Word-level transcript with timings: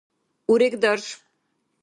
урегдарш 0.51 1.03